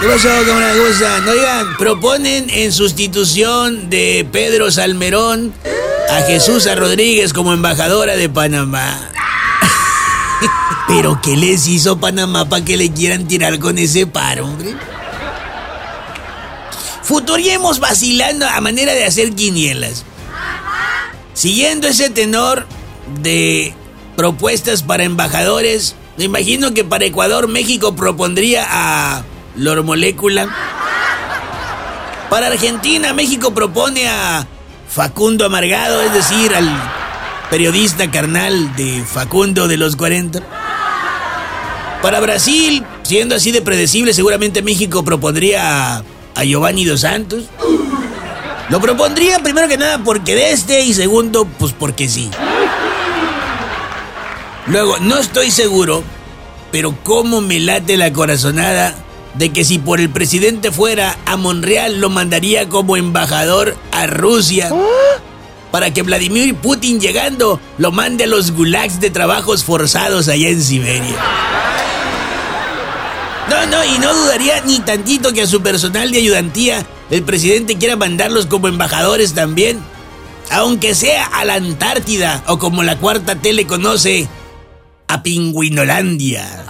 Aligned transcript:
¿Qué 0.00 0.06
pasó, 0.08 0.28
proponen 1.78 2.50
en 2.50 2.72
sustitución 2.72 3.88
de 3.88 4.28
Pedro 4.30 4.70
Salmerón 4.70 5.54
a 6.10 6.22
Jesús 6.22 6.68
Rodríguez 6.76 7.32
como 7.32 7.52
embajadora 7.52 8.16
de 8.16 8.28
Panamá. 8.28 9.10
Pero 10.88 11.20
¿qué 11.22 11.36
les 11.36 11.66
hizo 11.66 11.98
Panamá 11.98 12.48
para 12.48 12.64
que 12.64 12.76
le 12.76 12.90
quieran 12.92 13.26
tirar 13.26 13.58
con 13.58 13.78
ese 13.78 14.06
paro, 14.06 14.46
hombre? 14.46 14.74
Futuriemos 17.02 17.80
vacilando 17.80 18.46
a 18.46 18.60
manera 18.60 18.92
de 18.92 19.04
hacer 19.04 19.34
quinielas. 19.34 20.04
Siguiendo 21.34 21.88
ese 21.88 22.10
tenor 22.10 22.66
de 23.22 23.74
propuestas 24.16 24.82
para 24.82 25.04
embajadores, 25.04 25.94
me 26.16 26.24
imagino 26.24 26.74
que 26.74 26.84
para 26.84 27.04
Ecuador 27.04 27.48
México 27.48 27.94
propondría 27.94 28.66
a 28.68 29.24
Lor 29.56 29.82
Molécula. 29.82 30.48
Para 32.30 32.48
Argentina 32.48 33.12
México 33.12 33.54
propone 33.54 34.08
a 34.08 34.46
Facundo 34.88 35.46
Amargado, 35.46 36.02
es 36.02 36.12
decir, 36.12 36.54
al 36.54 36.68
periodista 37.50 38.10
carnal 38.10 38.74
de 38.76 39.04
Facundo 39.04 39.68
de 39.68 39.76
los 39.76 39.96
40. 39.96 40.40
Para 42.02 42.20
Brasil, 42.20 42.84
siendo 43.02 43.36
así 43.36 43.52
de 43.52 43.62
predecible, 43.62 44.12
seguramente 44.12 44.62
México 44.62 45.04
propondría 45.04 46.02
a, 46.34 46.44
Giovanni 46.44 46.84
Dos 46.84 47.00
Santos. 47.00 47.44
Lo 48.68 48.80
propondría 48.80 49.38
primero 49.38 49.68
que 49.68 49.78
nada 49.78 49.98
porque 50.04 50.34
de 50.34 50.52
este 50.52 50.82
y 50.82 50.92
segundo, 50.92 51.46
pues 51.58 51.72
porque 51.72 52.08
sí. 52.08 52.30
Luego, 54.66 54.98
no 54.98 55.18
estoy 55.18 55.52
seguro, 55.52 56.02
pero 56.72 56.96
cómo 57.04 57.40
me 57.40 57.60
late 57.60 57.96
la 57.96 58.12
corazonada 58.12 58.94
de 59.38 59.52
que 59.52 59.64
si 59.64 59.78
por 59.78 60.00
el 60.00 60.10
presidente 60.10 60.72
fuera 60.72 61.16
a 61.26 61.36
Monreal 61.36 62.00
lo 62.00 62.10
mandaría 62.10 62.68
como 62.68 62.96
embajador 62.96 63.76
a 63.92 64.06
Rusia 64.06 64.70
para 65.70 65.92
que 65.92 66.02
Vladimir 66.02 66.54
Putin 66.56 67.00
llegando 67.00 67.60
lo 67.78 67.92
mande 67.92 68.24
a 68.24 68.26
los 68.26 68.52
gulags 68.52 69.00
de 69.00 69.10
trabajos 69.10 69.64
forzados 69.64 70.28
allá 70.28 70.48
en 70.48 70.62
Siberia. 70.62 71.16
No, 73.50 73.66
no, 73.66 73.84
y 73.84 73.98
no 73.98 74.12
dudaría 74.12 74.60
ni 74.62 74.80
tantito 74.80 75.32
que 75.32 75.42
a 75.42 75.46
su 75.46 75.62
personal 75.62 76.10
de 76.10 76.18
ayudantía 76.18 76.84
el 77.10 77.22
presidente 77.22 77.76
quiera 77.76 77.96
mandarlos 77.96 78.46
como 78.46 78.68
embajadores 78.68 79.34
también. 79.34 79.80
Aunque 80.50 80.94
sea 80.94 81.26
a 81.26 81.44
la 81.44 81.54
Antártida 81.54 82.42
o 82.46 82.58
como 82.58 82.82
la 82.82 82.98
cuarta 82.98 83.36
tele 83.36 83.66
conoce, 83.66 84.28
a 85.08 85.22
Pingüinolandia. 85.22 86.64